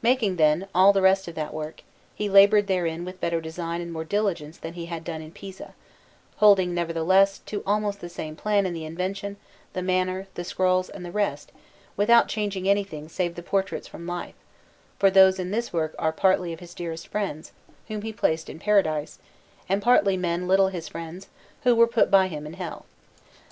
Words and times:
Making, 0.00 0.36
then, 0.36 0.68
all 0.76 0.92
the 0.92 1.02
rest 1.02 1.26
of 1.26 1.34
that 1.34 1.52
work, 1.52 1.82
he 2.14 2.28
laboured 2.30 2.68
therein 2.68 3.04
with 3.04 3.20
better 3.20 3.40
design 3.40 3.80
and 3.80 3.92
more 3.92 4.04
diligence 4.04 4.58
than 4.58 4.74
he 4.74 4.86
had 4.86 5.02
done 5.02 5.20
in 5.20 5.32
Pisa, 5.32 5.74
holding, 6.36 6.72
nevertheless, 6.72 7.40
to 7.46 7.64
almost 7.66 8.00
the 8.00 8.08
same 8.08 8.36
plan 8.36 8.64
in 8.64 8.74
the 8.74 8.84
invention, 8.84 9.36
the 9.72 9.82
manner, 9.82 10.28
the 10.34 10.44
scrolls, 10.44 10.88
and 10.88 11.04
the 11.04 11.10
rest, 11.10 11.50
without 11.96 12.28
changing 12.28 12.68
anything 12.68 13.08
save 13.08 13.34
the 13.34 13.42
portraits 13.42 13.88
from 13.88 14.06
life, 14.06 14.36
for 15.00 15.10
those 15.10 15.36
in 15.36 15.50
this 15.50 15.72
work 15.72 16.00
were 16.00 16.12
partly 16.12 16.52
of 16.52 16.60
his 16.60 16.72
dearest 16.72 17.08
friends, 17.08 17.50
whom 17.88 18.02
he 18.02 18.12
placed 18.12 18.48
in 18.48 18.60
Paradise, 18.60 19.18
and 19.68 19.82
partly 19.82 20.14
of 20.14 20.20
men 20.20 20.46
little 20.46 20.68
his 20.68 20.86
friends, 20.86 21.26
who 21.64 21.74
were 21.74 21.88
put 21.88 22.08
by 22.08 22.28
him 22.28 22.46
in 22.46 22.52
Hell. 22.52 22.86